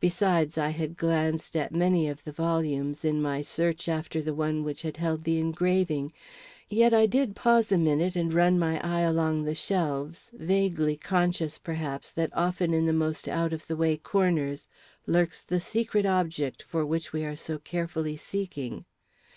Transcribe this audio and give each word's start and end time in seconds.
Besides, 0.00 0.58
I 0.58 0.70
had 0.70 0.96
glanced 0.96 1.54
at 1.54 1.70
many 1.72 2.08
of 2.08 2.24
the 2.24 2.32
volumes, 2.32 3.04
in 3.04 3.22
my 3.22 3.42
search 3.42 3.88
after 3.88 4.20
the 4.20 4.34
one 4.34 4.64
which 4.64 4.82
had 4.82 4.96
held 4.96 5.22
the 5.22 5.38
engraving. 5.38 6.12
Yet 6.68 6.92
I 6.92 7.06
did 7.06 7.36
pause 7.36 7.70
a 7.70 7.78
minute 7.78 8.16
and 8.16 8.34
run 8.34 8.58
my 8.58 8.80
eye 8.80 9.02
along 9.02 9.44
the 9.44 9.54
shelves, 9.54 10.32
vaguely 10.34 10.96
conscious, 10.96 11.58
perhaps, 11.60 12.10
that 12.10 12.30
often 12.36 12.74
in 12.74 12.86
the 12.86 12.92
most 12.92 13.28
out 13.28 13.52
of 13.52 13.68
the 13.68 13.76
way 13.76 13.96
corners 13.96 14.66
lurks 15.06 15.42
the 15.42 15.60
secret 15.60 16.06
object 16.06 16.64
for 16.64 16.84
which 16.84 17.12
we 17.12 17.24
are 17.24 17.36
so 17.36 17.58
carefully 17.58 18.16
seeking. 18.16 18.84